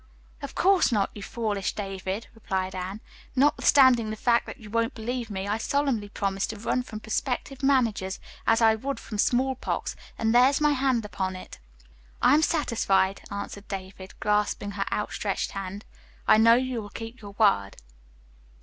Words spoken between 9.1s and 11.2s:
small pox, and there's my hand